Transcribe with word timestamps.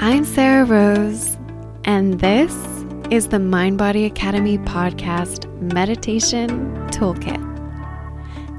I'm 0.00 0.24
Sarah 0.24 0.64
Rose, 0.64 1.36
and 1.82 2.20
this 2.20 2.54
is 3.10 3.26
the 3.26 3.40
Mind 3.40 3.78
Body 3.78 4.04
Academy 4.04 4.56
podcast 4.58 5.52
meditation 5.60 6.76
toolkit. 6.92 7.40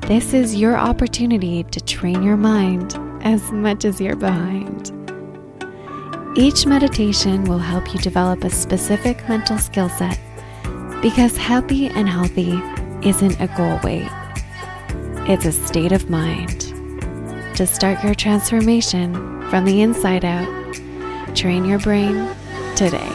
This 0.02 0.34
is 0.34 0.55
your 0.55 0.75
opportunity 0.75 1.64
to 1.64 1.80
train 1.80 2.23
your 2.23 2.36
mind 2.36 2.94
as 3.23 3.54
much 3.54 3.86
as 3.86 4.02
you're 4.02 4.18
behind. 4.18 4.91
Each 6.36 6.66
meditation 6.66 7.46
will 7.46 7.58
help 7.58 7.94
you 7.94 8.02
develop 8.02 8.44
a 8.44 8.50
specific 8.50 9.26
mental 9.30 9.58
skill 9.60 9.88
set 9.88 10.20
because 11.02 11.38
happy 11.38 11.88
and 11.88 12.10
healthy 12.10 12.62
isn't 13.08 13.40
a 13.40 13.48
goal 13.56 13.80
weight, 13.82 14.12
it's 15.30 15.46
a 15.46 15.54
state 15.54 15.94
of 15.94 16.10
mind. 16.10 16.66
To 17.56 17.66
start 17.66 18.04
your 18.04 18.14
transformation 18.14 19.13
from 19.49 19.63
the 19.63 19.81
inside 19.81 20.26
out, 20.26 20.59
train 21.36 21.66
your 21.66 21.80
brain 21.80 22.36
today. 22.76 23.10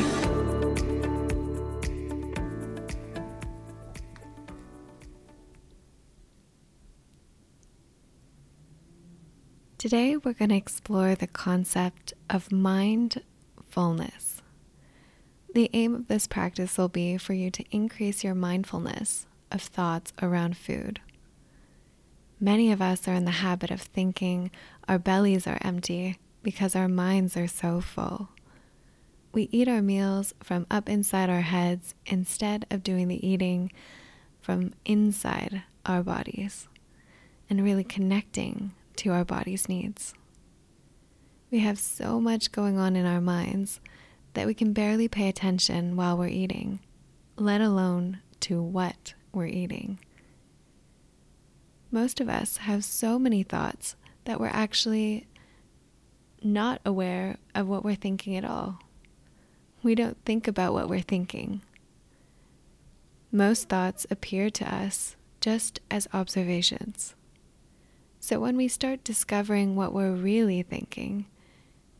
Today, 9.79 10.17
we're 10.17 10.33
going 10.33 10.49
to 10.49 10.57
explore 10.57 11.15
the 11.15 11.27
concept 11.27 12.15
of 12.31 12.51
mind 12.51 13.23
fullness. 13.69 14.41
The 15.55 15.69
aim 15.75 15.95
of 15.95 16.09
this 16.09 16.27
practice 16.27 16.79
will 16.79 16.89
be 16.89 17.19
for 17.19 17.35
you 17.35 17.51
to 17.51 17.65
increase 17.71 18.25
your 18.25 18.35
mindfulness 18.35 19.27
of 19.53 19.61
thoughts 19.61 20.13
around 20.23 20.57
food. 20.57 21.01
Many 22.41 22.73
of 22.73 22.81
us 22.81 23.07
are 23.07 23.15
in 23.15 23.25
the 23.25 23.31
habit 23.31 23.71
of 23.71 23.83
thinking 23.83 24.51
our 24.89 24.99
bellies 24.99 25.47
are 25.47 25.59
empty 25.61 26.19
because 26.45 26.77
our 26.77 26.87
minds 26.87 27.37
are 27.37 27.49
so 27.49 27.81
full. 27.81 28.29
We 29.33 29.49
eat 29.51 29.67
our 29.67 29.83
meals 29.83 30.33
from 30.41 30.67
up 30.71 30.89
inside 30.89 31.29
our 31.29 31.41
heads 31.41 31.95
instead 32.07 32.67
of 32.71 32.85
doing 32.85 33.09
the 33.09 33.27
eating 33.27 33.73
from 34.41 34.75
inside 34.85 35.63
our 35.85 36.05
bodies 36.05 36.69
and 37.51 37.65
really 37.65 37.83
connecting 37.83 38.73
to 38.97 39.11
our 39.11 39.25
body's 39.25 39.69
needs. 39.69 40.15
We 41.51 41.61
have 41.61 41.79
so 41.79 42.21
much 42.21 42.53
going 42.53 42.79
on 42.79 42.95
in 42.95 43.07
our 43.07 43.21
minds 43.21 43.81
that 44.35 44.47
we 44.47 44.55
can 44.55 44.73
barely 44.73 45.09
pay 45.09 45.29
attention 45.29 45.97
while 45.97 46.17
we're 46.17 46.29
eating, 46.29 46.81
let 47.37 47.61
alone 47.61 48.21
to 48.41 48.63
what 48.63 49.15
we're 49.33 49.47
eating. 49.47 49.99
Most 51.91 52.21
of 52.21 52.29
us 52.29 52.59
have 52.59 52.85
so 52.85 53.19
many 53.19 53.43
thoughts 53.43 53.97
that 54.25 54.41
we're 54.41 54.49
actually 54.49 55.27
not 56.45 56.81
aware 56.85 57.39
of 57.55 57.67
what 57.67 57.85
we're 57.85 57.95
thinking 57.95 58.37
at 58.37 58.45
all. 58.45 58.79
We 59.83 59.95
don't 59.95 60.17
think 60.25 60.47
about 60.47 60.73
what 60.73 60.89
we're 60.89 61.01
thinking. 61.01 61.63
Most 63.33 63.69
thoughts 63.69 64.07
appear 64.11 64.51
to 64.51 64.75
us 64.75 65.17
just 65.41 65.81
as 65.91 66.09
observations. 66.13 67.15
So 68.21 68.41
when 68.41 68.57
we 68.57 68.69
start 68.69 69.05
discovering 69.05 69.77
what 69.77 69.93
we're 69.93 70.13
really 70.13 70.63
thinking, 70.63 71.27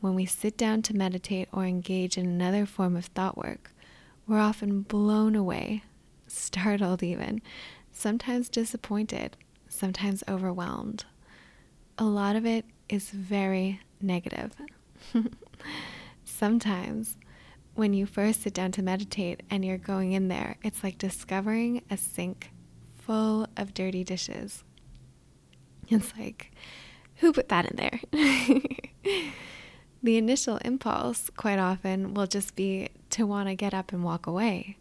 when 0.01 0.15
we 0.15 0.27
sit 0.27 0.57
down 0.57 0.81
to 0.83 0.97
meditate 0.97 1.49
or 1.53 1.65
engage 1.65 2.17
in 2.17 2.27
another 2.27 2.65
form 2.67 2.97
of 2.97 3.07
thought 3.07 3.37
work, 3.37 3.73
we're 4.27 4.39
often 4.39 4.83
blown 4.83 5.35
away, 5.35 5.83
startled 6.27 7.03
even, 7.03 7.43
sometimes 7.93 8.49
disappointed, 8.49 9.37
sometimes 9.69 10.25
overwhelmed. 10.29 11.05
A 11.99 12.05
lot 12.05 12.37
of 12.37 12.47
it 12.47 12.65
is 12.89 13.11
very 13.11 13.81
negative. 14.05 14.55
sometimes 16.25 17.17
when 17.75 17.93
you 17.93 18.07
first 18.07 18.43
sit 18.43 18.55
down 18.55 18.71
to 18.73 18.83
meditate 18.83 19.43
and 19.51 19.65
you're 19.65 19.79
going 19.79 20.13
in 20.13 20.29
there, 20.29 20.57
it's 20.63 20.85
like 20.85 20.99
discovering 20.99 21.83
a 21.91 21.97
sink 21.97 22.51
full 22.97 23.47
of 23.57 23.75
dirty 23.75 24.05
dishes 24.05 24.65
it's 25.89 26.13
like, 26.19 26.51
who 27.17 27.33
put 27.33 27.49
that 27.49 27.67
in 27.67 27.77
there? 27.77 28.01
the 30.03 30.17
initial 30.17 30.57
impulse, 30.59 31.31
quite 31.37 31.59
often, 31.59 32.15
will 32.15 32.27
just 32.27 32.57
be 32.57 32.89
to 33.11 33.27
want 33.27 33.49
to 33.49 33.55
get 33.55 33.75
up 33.75 33.93
and 33.93 34.03
walk 34.03 34.27
away. 34.27 34.77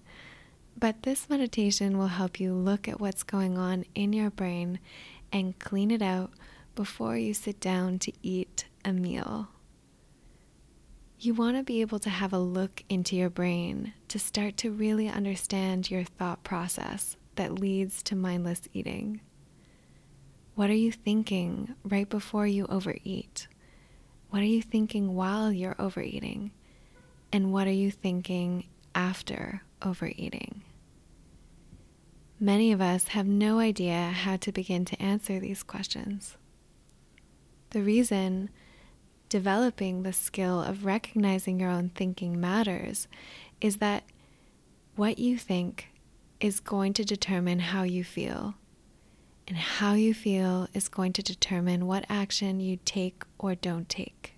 But 0.78 1.03
this 1.03 1.29
meditation 1.29 1.97
will 1.97 2.07
help 2.07 2.39
you 2.39 2.53
look 2.53 2.88
at 2.88 3.00
what's 3.00 3.23
going 3.23 3.57
on 3.57 3.85
in 3.94 4.12
your 4.12 4.31
brain 4.31 4.79
and 5.31 5.57
clean 5.59 5.91
it 5.91 6.01
out 6.01 6.31
before 6.75 7.16
you 7.17 7.33
sit 7.33 7.59
down 7.59 8.00
to 8.00 8.12
eat 8.23 8.66
a 8.85 8.94
meal. 8.94 9.49
You 11.19 11.33
want 11.33 11.57
to 11.57 11.63
be 11.63 11.81
able 11.81 11.99
to 11.99 12.09
have 12.09 12.33
a 12.33 12.39
look 12.39 12.83
into 12.89 13.16
your 13.16 13.29
brain 13.29 13.94
to 14.09 14.19
start 14.19 14.57
to 14.57 14.71
really 14.71 15.07
understand 15.07 15.89
your 15.89 16.03
thought 16.03 16.44
process 16.44 17.16
that 17.35 17.59
leads 17.59 18.03
to 18.03 18.16
mindless 18.16 18.67
eating. 18.73 19.21
What 20.55 20.69
are 20.69 20.75
you 20.75 20.91
thinking 20.91 21.75
right 21.83 22.09
before 22.09 22.45
you 22.45 22.66
overeat? 22.67 23.47
What 24.29 24.41
are 24.41 24.45
you 24.45 24.61
thinking 24.61 25.15
while 25.15 25.51
you're 25.51 25.75
overeating? 25.79 26.51
And 27.31 27.51
what 27.53 27.67
are 27.67 27.71
you 27.71 27.89
thinking 27.89 28.67
after 28.94 29.63
overeating? 29.81 30.61
Many 32.39 32.71
of 32.71 32.81
us 32.81 33.07
have 33.09 33.25
no 33.25 33.59
idea 33.59 34.09
how 34.09 34.35
to 34.38 34.51
begin 34.51 34.85
to 34.85 35.01
answer 35.01 35.39
these 35.39 35.63
questions. 35.63 36.35
The 37.69 37.81
reason 37.81 38.50
developing 39.33 40.03
the 40.03 40.13
skill 40.13 40.61
of 40.61 40.85
recognizing 40.85 41.59
your 41.59 41.71
own 41.71 41.89
thinking 41.95 42.39
matters 42.39 43.07
is 43.61 43.77
that 43.77 44.03
what 44.95 45.17
you 45.17 45.39
think 45.39 45.88
is 46.39 46.59
going 46.59 46.94
to 46.94 47.03
determine 47.03 47.57
how 47.57 47.81
you 47.81 48.03
feel 48.03 48.53
and 49.47 49.57
how 49.57 49.95
you 49.95 50.13
feel 50.13 50.67
is 50.75 50.88
going 50.88 51.11
to 51.11 51.23
determine 51.23 51.88
what 51.88 52.05
action 52.07 52.59
you 52.59 52.77
take 52.85 53.23
or 53.39 53.55
don't 53.55 53.89
take. 53.89 54.35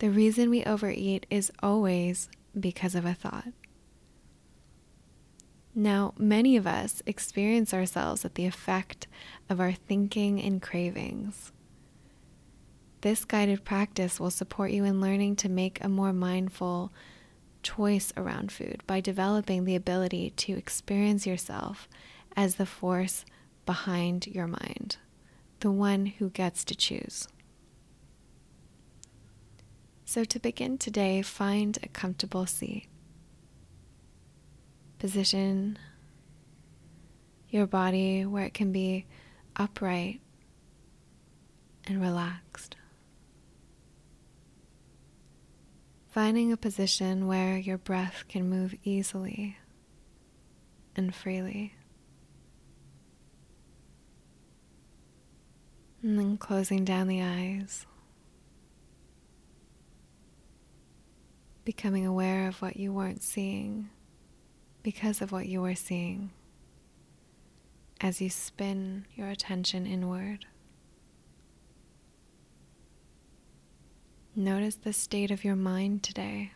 The 0.00 0.10
reason 0.10 0.50
we 0.50 0.64
overeat 0.64 1.24
is 1.30 1.52
always 1.62 2.28
because 2.58 2.96
of 2.96 3.04
a 3.04 3.14
thought. 3.14 3.52
Now, 5.72 6.14
many 6.18 6.56
of 6.56 6.66
us 6.66 7.00
experience 7.06 7.72
ourselves 7.72 8.24
at 8.24 8.34
the 8.34 8.44
effect 8.44 9.06
of 9.48 9.60
our 9.60 9.70
thinking 9.70 10.42
and 10.42 10.60
cravings. 10.60 11.52
This 13.02 13.24
guided 13.24 13.64
practice 13.64 14.20
will 14.20 14.30
support 14.30 14.70
you 14.70 14.84
in 14.84 15.00
learning 15.00 15.34
to 15.36 15.48
make 15.48 15.82
a 15.82 15.88
more 15.88 16.12
mindful 16.12 16.92
choice 17.64 18.12
around 18.16 18.52
food 18.52 18.82
by 18.86 19.00
developing 19.00 19.64
the 19.64 19.74
ability 19.74 20.30
to 20.30 20.52
experience 20.52 21.26
yourself 21.26 21.88
as 22.36 22.54
the 22.54 22.66
force 22.66 23.24
behind 23.66 24.28
your 24.28 24.46
mind, 24.46 24.98
the 25.60 25.72
one 25.72 26.06
who 26.06 26.30
gets 26.30 26.64
to 26.64 26.76
choose. 26.76 27.26
So, 30.04 30.22
to 30.22 30.38
begin 30.38 30.78
today, 30.78 31.22
find 31.22 31.78
a 31.82 31.88
comfortable 31.88 32.46
seat. 32.46 32.86
Position 35.00 35.76
your 37.48 37.66
body 37.66 38.24
where 38.24 38.44
it 38.44 38.54
can 38.54 38.70
be 38.70 39.06
upright 39.56 40.20
and 41.88 42.00
relaxed. 42.00 42.76
Finding 46.12 46.52
a 46.52 46.58
position 46.58 47.26
where 47.26 47.56
your 47.56 47.78
breath 47.78 48.24
can 48.28 48.50
move 48.50 48.74
easily 48.84 49.56
and 50.94 51.14
freely. 51.14 51.72
And 56.02 56.18
then 56.18 56.36
closing 56.36 56.84
down 56.84 57.08
the 57.08 57.22
eyes. 57.22 57.86
Becoming 61.64 62.04
aware 62.04 62.46
of 62.46 62.60
what 62.60 62.76
you 62.76 62.92
weren't 62.92 63.22
seeing 63.22 63.88
because 64.82 65.22
of 65.22 65.32
what 65.32 65.46
you 65.46 65.62
were 65.62 65.74
seeing 65.74 66.30
as 68.02 68.20
you 68.20 68.28
spin 68.28 69.06
your 69.14 69.28
attention 69.28 69.86
inward. 69.86 70.44
Notice 74.34 74.76
the 74.76 74.94
state 74.94 75.30
of 75.30 75.44
your 75.44 75.56
mind 75.56 76.02
today. 76.02 76.52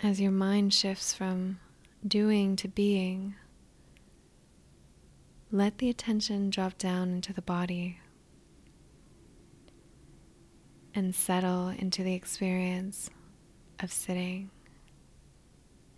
As 0.00 0.18
your 0.18 0.30
mind 0.30 0.72
shifts 0.72 1.12
from 1.12 1.60
doing 2.06 2.56
to 2.56 2.68
being, 2.68 3.34
let 5.52 5.76
the 5.76 5.90
attention 5.90 6.48
drop 6.48 6.78
down 6.78 7.10
into 7.10 7.34
the 7.34 7.42
body 7.42 7.98
and 10.94 11.14
settle 11.14 11.68
into 11.68 12.02
the 12.02 12.14
experience 12.14 13.10
of 13.78 13.92
sitting 13.92 14.50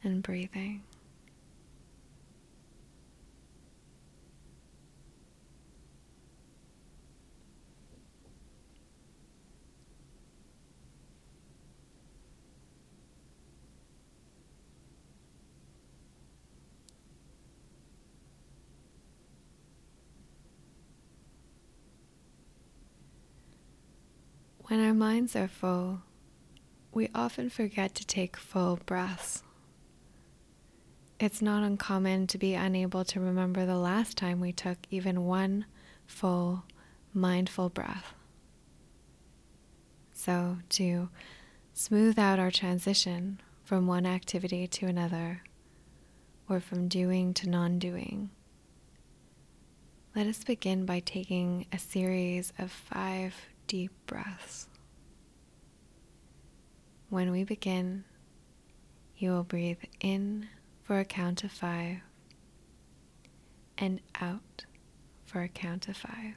and 0.02 0.20
breathing. 0.20 0.82
When 24.78 24.86
our 24.86 24.94
minds 24.94 25.34
are 25.34 25.48
full, 25.48 26.02
we 26.94 27.10
often 27.12 27.50
forget 27.50 27.96
to 27.96 28.06
take 28.06 28.36
full 28.36 28.78
breaths. 28.86 29.42
It's 31.18 31.42
not 31.42 31.64
uncommon 31.64 32.28
to 32.28 32.38
be 32.38 32.54
unable 32.54 33.04
to 33.06 33.18
remember 33.18 33.66
the 33.66 33.76
last 33.76 34.16
time 34.16 34.38
we 34.38 34.52
took 34.52 34.78
even 34.88 35.24
one 35.24 35.64
full, 36.06 36.62
mindful 37.12 37.70
breath. 37.70 38.14
So, 40.12 40.58
to 40.68 41.08
smooth 41.74 42.16
out 42.16 42.38
our 42.38 42.52
transition 42.52 43.40
from 43.64 43.88
one 43.88 44.06
activity 44.06 44.68
to 44.68 44.86
another, 44.86 45.42
or 46.48 46.60
from 46.60 46.86
doing 46.86 47.34
to 47.34 47.50
non 47.50 47.80
doing, 47.80 48.30
let 50.14 50.28
us 50.28 50.44
begin 50.44 50.86
by 50.86 51.00
taking 51.00 51.66
a 51.72 51.80
series 51.80 52.52
of 52.60 52.70
five 52.70 53.34
deep 53.68 53.92
breaths. 54.06 54.67
When 57.10 57.30
we 57.30 57.42
begin, 57.42 58.04
you 59.16 59.30
will 59.30 59.42
breathe 59.42 59.78
in 59.98 60.46
for 60.82 60.98
a 60.98 61.06
count 61.06 61.42
of 61.42 61.50
five 61.50 62.00
and 63.78 64.00
out 64.20 64.66
for 65.24 65.40
a 65.40 65.48
count 65.48 65.88
of 65.88 65.96
five. 65.96 66.34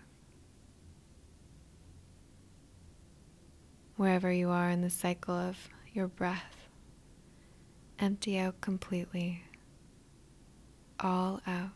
Wherever 3.97 4.31
you 4.31 4.50
are 4.50 4.69
in 4.69 4.81
the 4.81 4.89
cycle 4.89 5.35
of 5.35 5.57
your 5.91 6.07
breath, 6.07 6.69
empty 8.00 8.39
out 8.39 8.62
completely, 8.62 9.44
all 11.01 11.41
out, 11.45 11.71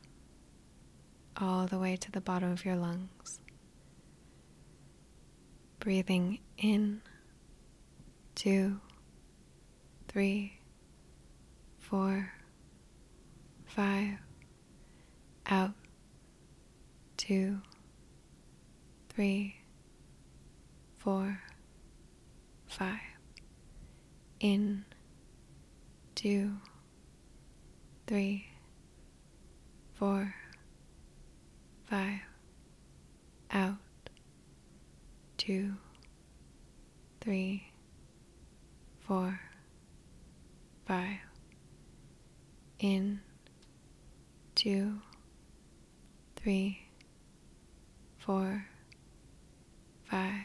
all 1.36 1.68
the 1.68 1.80
way 1.80 1.98
to 1.98 2.12
the 2.12 2.22
bottom 2.22 2.50
of 2.50 2.64
your 2.64 2.78
lungs. 2.78 3.42
Breathing 5.80 6.40
in, 6.58 7.02
two, 8.36 8.80
three, 10.16 10.54
four, 11.78 12.32
five, 13.66 14.14
out, 15.46 15.74
two, 17.18 17.60
three, 19.10 19.58
four, 21.00 21.42
five, 22.66 23.02
in, 24.40 24.86
two, 26.16 26.50
three, 28.08 28.48
four, 29.96 30.34
five, 31.90 32.22
out, 33.52 33.76
two, 35.36 35.74
three, 37.20 37.68
four, 39.02 39.42
five, 40.86 41.18
in, 42.80 43.20
two, 44.54 45.00
three, 46.36 46.80
four, 48.20 48.68
five, 50.10 50.42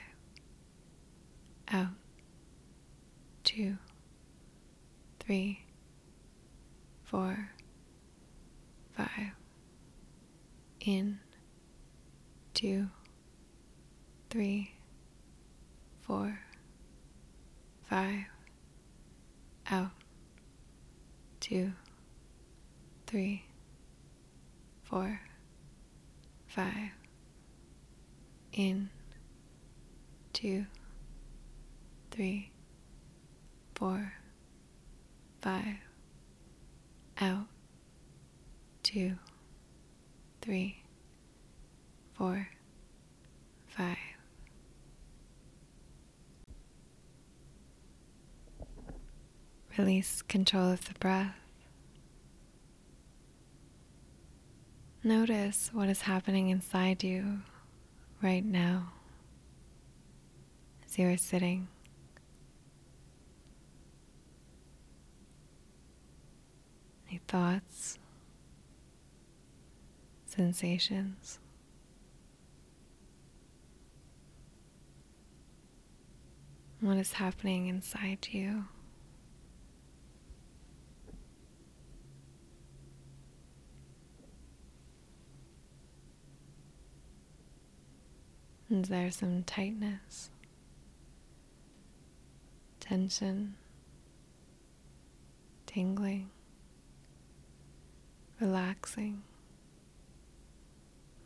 out, 1.73 1.89
two, 3.45 3.77
three, 5.21 5.65
four, 7.05 7.51
five, 8.97 9.33
in, 10.81 11.19
two, 12.55 12.89
three, 14.31 14.73
four, 16.01 16.41
five, 17.89 18.25
out, 19.71 19.91
two, 21.51 21.73
three, 23.09 23.43
four, 24.85 25.21
five, 26.47 26.91
in, 28.53 28.89
two, 30.33 30.65
three, 32.13 32.53
four, 33.75 34.13
five, 35.43 35.79
out, 37.21 37.47
two, 38.85 39.19
three, 40.41 40.85
four, 42.15 42.47
five. 43.67 43.97
Release 49.77 50.23
control 50.23 50.71
of 50.71 50.85
the 50.85 50.95
breath. 51.01 51.40
Notice 55.03 55.71
what 55.73 55.89
is 55.89 56.03
happening 56.03 56.51
inside 56.51 57.03
you 57.03 57.41
right 58.23 58.45
now 58.45 58.93
as 60.85 60.99
you 60.99 61.09
are 61.09 61.17
sitting. 61.17 61.69
Any 67.09 67.23
thoughts, 67.27 67.99
sensations? 70.27 71.39
What 76.83 76.99
is 76.99 77.15
happening 77.15 77.69
inside 77.69 78.29
you? 78.33 78.65
Is 88.71 88.89
there 88.89 89.11
some 89.11 89.43
tightness, 89.43 90.31
tension, 92.79 93.57
tingling, 95.67 96.31
relaxing, 98.41 99.23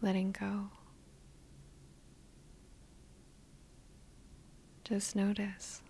letting 0.00 0.32
go? 0.32 0.68
Just 4.84 5.14
notice. 5.14 5.82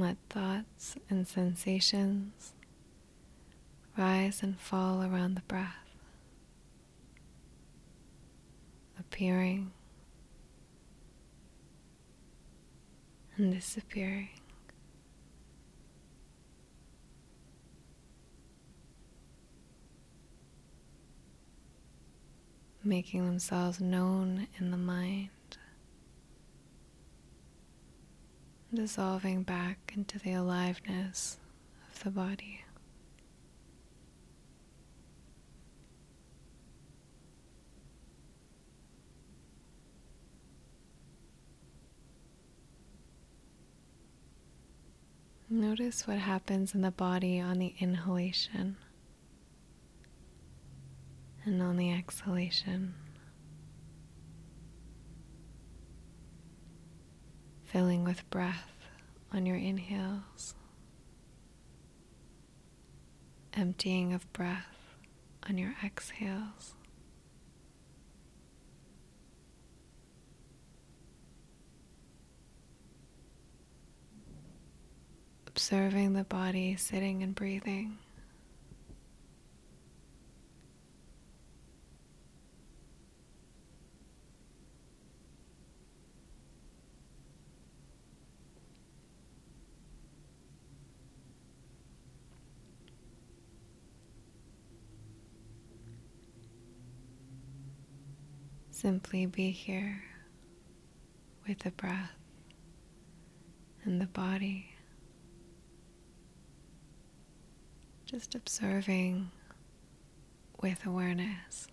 Let 0.00 0.16
thoughts 0.30 0.94
and 1.10 1.26
sensations 1.26 2.52
rise 3.96 4.44
and 4.44 4.56
fall 4.56 5.02
around 5.02 5.34
the 5.34 5.40
breath, 5.40 5.74
appearing 8.96 9.72
and 13.36 13.52
disappearing. 13.52 14.28
Making 22.84 23.26
themselves 23.26 23.80
known 23.80 24.46
in 24.58 24.70
the 24.70 24.76
mind. 24.76 25.30
Dissolving 28.72 29.42
back 29.42 29.92
into 29.96 30.18
the 30.18 30.32
aliveness 30.32 31.38
of 31.90 32.04
the 32.04 32.10
body. 32.10 32.64
Notice 45.50 46.06
what 46.06 46.18
happens 46.18 46.74
in 46.74 46.82
the 46.82 46.90
body 46.90 47.40
on 47.40 47.58
the 47.58 47.74
inhalation 47.78 48.76
and 51.44 51.62
on 51.62 51.78
the 51.78 51.90
exhalation. 51.90 52.94
filling 57.78 58.02
with 58.02 58.28
breath 58.28 58.72
on 59.32 59.46
your 59.46 59.54
inhales, 59.54 60.56
emptying 63.54 64.12
of 64.12 64.32
breath 64.32 64.96
on 65.48 65.56
your 65.56 65.72
exhales. 65.84 66.74
Observing 75.46 76.14
the 76.14 76.24
body 76.24 76.74
sitting 76.74 77.22
and 77.22 77.36
breathing. 77.36 77.96
Simply 98.88 99.26
be 99.26 99.50
here 99.50 100.02
with 101.46 101.58
the 101.58 101.70
breath 101.72 102.16
and 103.84 104.00
the 104.00 104.06
body. 104.06 104.70
Just 108.06 108.34
observing 108.34 109.30
with 110.62 110.86
awareness. 110.86 111.68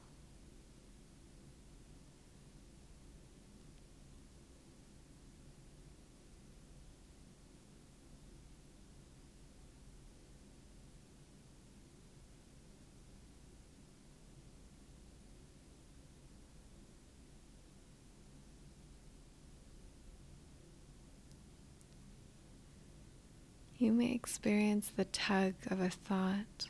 You 23.77 23.84
may 23.95 24.11
experience 24.11 24.91
the 24.95 25.05
tug 25.05 25.53
of 25.71 25.79
a 25.79 25.89
thought 25.89 26.69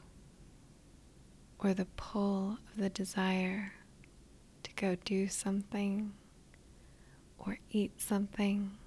or 1.60 1.74
the 1.74 1.88
pull 1.98 2.60
of 2.72 2.77
the 2.77 2.89
desire 2.89 3.74
to 4.63 4.72
go 4.75 4.96
do 5.03 5.27
something 5.27 6.13
or 7.39 7.58
eat 7.72 8.00
something. 8.00 8.77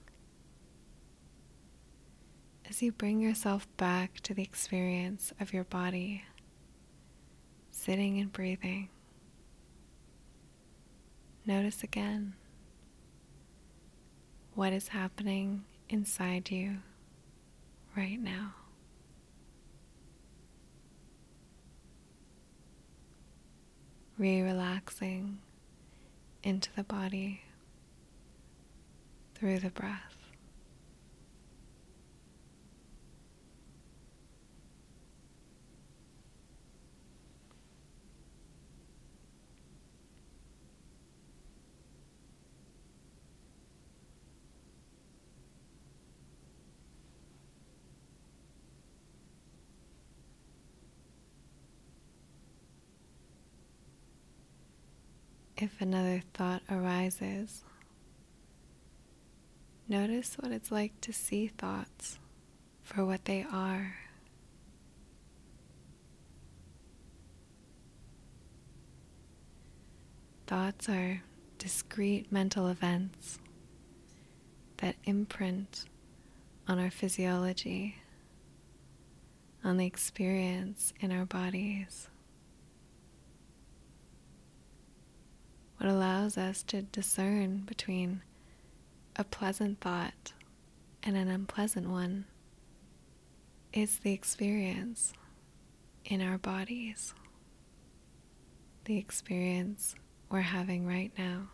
As 2.68 2.80
you 2.80 2.92
bring 2.92 3.21
yourself 3.21 3.66
back 3.76 4.21
to 4.21 4.35
the 4.35 4.42
experience 4.42 5.33
of 5.40 5.52
your 5.52 5.64
body, 5.64 6.23
sitting 7.73 8.21
and 8.21 8.33
breathing, 8.33 8.88
notice 11.45 11.83
again 11.83 12.35
what 14.54 14.73
is 14.73 14.88
happening 14.88 15.64
inside 15.88 16.50
you 16.50 16.78
right 17.98 18.20
now. 18.20 18.54
Re 24.16 24.40
relaxing 24.40 25.38
into 26.44 26.70
the 26.76 26.84
body 26.84 27.42
through 29.34 29.58
the 29.58 29.70
breath. 29.70 30.17
If 55.78 55.82
another 55.82 56.23
thought 56.35 56.62
arises, 56.68 57.62
notice 59.87 60.35
what 60.35 60.50
it's 60.50 60.73
like 60.73 61.00
to 61.02 61.12
see 61.12 61.47
thoughts 61.47 62.18
for 62.82 63.04
what 63.04 63.26
they 63.26 63.47
are. 63.52 63.94
Thoughts 70.49 70.88
are 70.88 71.23
discrete 71.58 72.32
mental 72.32 72.66
events 72.66 73.38
that 74.78 74.97
imprint 75.04 75.85
on 76.66 76.80
our 76.80 76.90
physiology, 76.90 77.99
on 79.62 79.76
the 79.76 79.87
experience 79.87 80.92
in 80.99 81.12
our 81.12 81.25
bodies. 81.25 82.08
What 85.78 85.88
allows 85.88 86.37
us 86.37 86.62
to 86.64 86.82
discern 86.82 87.58
between 87.58 88.20
a 89.14 89.23
pleasant 89.23 89.80
thought 89.80 90.32
and 91.04 91.16
an 91.16 91.28
unpleasant 91.28 91.88
one 91.88 92.25
is 93.73 93.99
the 93.99 94.12
experience 94.12 95.12
in 96.04 96.20
our 96.20 96.37
bodies, 96.37 97.14
the 98.87 98.99
experience 98.99 99.94
we're 100.30 100.40
having 100.40 100.85
right 100.85 101.12
now, 101.16 101.49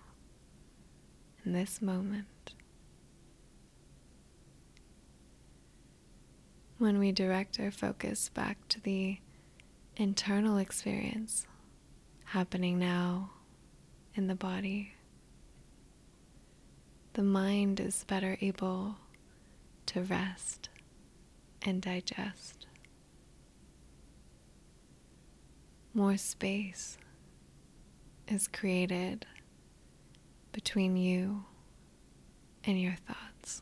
in 1.45 1.53
this 1.53 1.83
moment. 1.83 2.55
When 6.79 6.99
we 6.99 7.13
direct 7.13 7.61
our 7.61 7.71
focus 7.71 8.31
back 8.31 8.69
to 8.69 8.81
the 8.81 9.19
internal 9.97 10.57
experience 10.57 11.47
happening 12.25 12.79
now 12.79 13.31
in 14.17 14.27
the 14.29 14.35
body, 14.35 14.95
the 17.15 17.23
mind 17.23 17.81
is 17.81 18.05
better 18.05 18.37
able 18.41 18.97
to 19.87 20.03
rest 20.03 20.69
and 21.63 21.83
digest. 21.83 22.67
More 25.93 26.17
space 26.17 26.99
is 28.29 28.49
created 28.49 29.27
between 30.53 30.97
you 30.97 31.45
and 32.65 32.81
your 32.81 32.97
thoughts. 33.07 33.61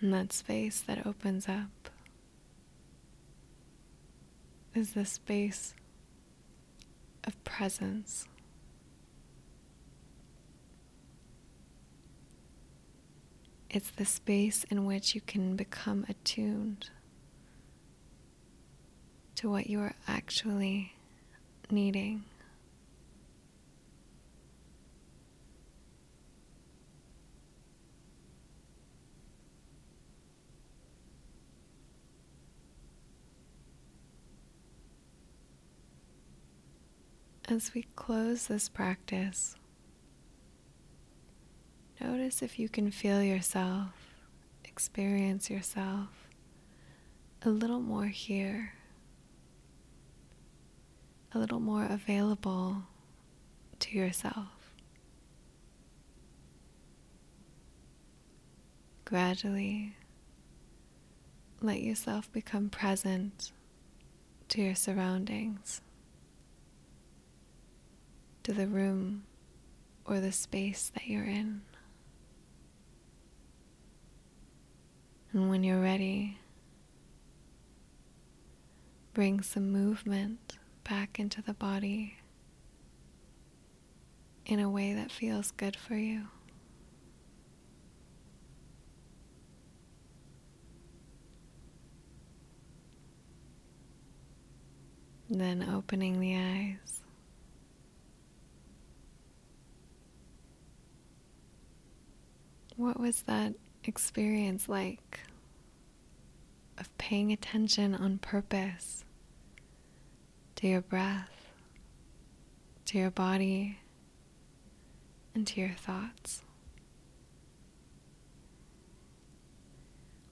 And 0.00 0.12
that 0.12 0.32
space 0.32 0.80
that 0.80 1.06
opens 1.06 1.48
up 1.48 1.88
is 4.74 4.94
the 4.94 5.04
space 5.04 5.74
of 7.24 7.42
presence. 7.44 8.26
It's 13.70 13.90
the 13.90 14.04
space 14.04 14.64
in 14.64 14.84
which 14.84 15.14
you 15.14 15.20
can 15.22 15.56
become 15.56 16.04
attuned 16.08 16.90
to 19.36 19.50
what 19.50 19.66
you 19.66 19.80
are 19.80 19.94
actually 20.06 20.92
needing. 21.70 22.24
As 37.52 37.74
we 37.74 37.82
close 37.96 38.46
this 38.46 38.70
practice, 38.70 39.56
notice 42.00 42.40
if 42.40 42.58
you 42.58 42.66
can 42.66 42.90
feel 42.90 43.22
yourself, 43.22 43.90
experience 44.64 45.50
yourself 45.50 46.30
a 47.42 47.50
little 47.50 47.80
more 47.80 48.06
here, 48.06 48.72
a 51.34 51.38
little 51.38 51.60
more 51.60 51.84
available 51.84 52.84
to 53.80 53.98
yourself. 53.98 54.72
Gradually, 59.04 59.94
let 61.60 61.82
yourself 61.82 62.32
become 62.32 62.70
present 62.70 63.52
to 64.48 64.62
your 64.62 64.74
surroundings 64.74 65.82
to 68.44 68.52
the 68.52 68.66
room 68.66 69.24
or 70.04 70.20
the 70.20 70.32
space 70.32 70.90
that 70.94 71.06
you're 71.06 71.24
in. 71.24 71.62
And 75.32 75.48
when 75.48 75.62
you're 75.64 75.80
ready, 75.80 76.38
bring 79.14 79.42
some 79.42 79.70
movement 79.70 80.58
back 80.84 81.18
into 81.18 81.40
the 81.40 81.54
body 81.54 82.18
in 84.44 84.58
a 84.58 84.68
way 84.68 84.92
that 84.92 85.10
feels 85.10 85.52
good 85.52 85.76
for 85.76 85.94
you. 85.94 86.26
Then 95.30 95.66
opening 95.72 96.20
the 96.20 96.36
eyes. 96.36 97.01
What 102.82 102.98
was 102.98 103.22
that 103.22 103.54
experience 103.84 104.68
like 104.68 105.20
of 106.76 106.98
paying 106.98 107.30
attention 107.30 107.94
on 107.94 108.18
purpose 108.18 109.04
to 110.56 110.66
your 110.66 110.80
breath, 110.80 111.30
to 112.86 112.98
your 112.98 113.12
body, 113.12 113.78
and 115.32 115.46
to 115.46 115.60
your 115.60 115.74
thoughts? 115.74 116.42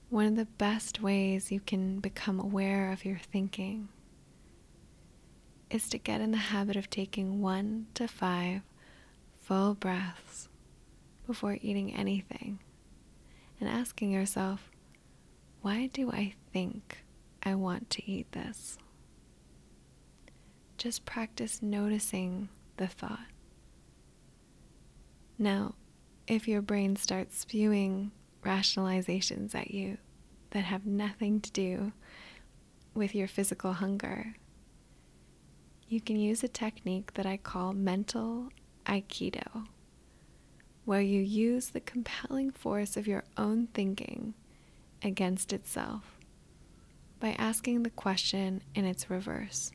One 0.09 0.25
of 0.25 0.35
the 0.35 0.43
best 0.43 1.01
ways 1.01 1.53
you 1.53 1.61
can 1.61 2.01
become 2.01 2.37
aware 2.37 2.91
of 2.91 3.05
your 3.05 3.19
thinking 3.31 3.87
is 5.69 5.87
to 5.87 5.97
get 5.97 6.19
in 6.19 6.31
the 6.31 6.37
habit 6.37 6.75
of 6.75 6.89
taking 6.89 7.41
one 7.41 7.87
to 7.93 8.09
five 8.09 8.63
full 9.39 9.73
breaths 9.73 10.49
before 11.27 11.57
eating 11.61 11.93
anything 11.93 12.59
and 13.59 13.69
asking 13.69 14.11
yourself, 14.11 14.69
why 15.61 15.87
do 15.93 16.11
I 16.11 16.33
think 16.51 17.03
I 17.43 17.55
want 17.55 17.89
to 17.91 18.11
eat 18.11 18.31
this? 18.31 18.77
Just 20.77 21.05
practice 21.05 21.61
noticing 21.61 22.49
the 22.77 22.87
thought. 22.87 23.19
Now, 25.37 25.75
if 26.27 26.47
your 26.47 26.61
brain 26.61 26.95
starts 26.95 27.39
spewing 27.39 28.11
rationalizations 28.43 29.53
at 29.53 29.71
you 29.71 29.97
that 30.51 30.63
have 30.63 30.85
nothing 30.85 31.39
to 31.41 31.51
do 31.51 31.91
with 32.93 33.13
your 33.13 33.27
physical 33.27 33.73
hunger, 33.73 34.35
you 35.87 36.01
can 36.01 36.15
use 36.15 36.43
a 36.43 36.47
technique 36.47 37.13
that 37.15 37.25
I 37.25 37.37
call 37.37 37.73
mental 37.73 38.49
aikido, 38.85 39.67
where 40.85 41.01
you 41.01 41.21
use 41.21 41.69
the 41.69 41.79
compelling 41.79 42.51
force 42.51 42.97
of 42.97 43.07
your 43.07 43.23
own 43.37 43.67
thinking 43.67 44.33
against 45.03 45.53
itself 45.53 46.17
by 47.19 47.35
asking 47.37 47.83
the 47.83 47.89
question 47.89 48.61
in 48.73 48.85
its 48.85 49.09
reverse 49.09 49.71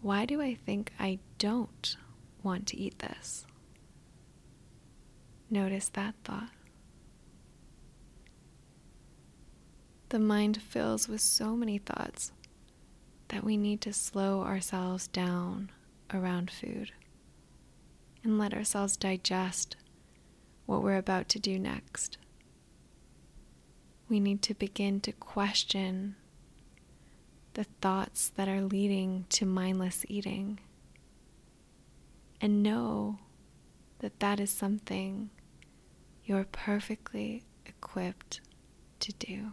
Why 0.00 0.24
do 0.24 0.40
I 0.40 0.54
think 0.54 0.92
I 0.98 1.18
don't 1.38 1.96
want 2.42 2.66
to 2.68 2.76
eat 2.76 3.00
this? 3.00 3.46
Notice 5.50 5.88
that 5.90 6.14
thought. 6.24 6.50
The 10.08 10.18
mind 10.20 10.62
fills 10.62 11.08
with 11.08 11.20
so 11.20 11.56
many 11.56 11.78
thoughts 11.78 12.32
that 13.28 13.42
we 13.42 13.56
need 13.56 13.80
to 13.82 13.92
slow 13.92 14.42
ourselves 14.42 15.08
down 15.08 15.70
around 16.12 16.50
food 16.50 16.92
and 18.26 18.40
let 18.40 18.52
ourselves 18.52 18.96
digest 18.96 19.76
what 20.66 20.82
we're 20.82 20.96
about 20.96 21.28
to 21.28 21.38
do 21.38 21.60
next. 21.60 22.18
We 24.08 24.18
need 24.18 24.42
to 24.42 24.54
begin 24.54 25.00
to 25.02 25.12
question 25.12 26.16
the 27.54 27.64
thoughts 27.80 28.28
that 28.30 28.48
are 28.48 28.62
leading 28.62 29.26
to 29.28 29.46
mindless 29.46 30.04
eating 30.08 30.58
and 32.40 32.64
know 32.64 33.20
that 34.00 34.18
that 34.18 34.40
is 34.40 34.50
something 34.50 35.30
you're 36.24 36.46
perfectly 36.50 37.44
equipped 37.64 38.40
to 38.98 39.12
do. 39.12 39.52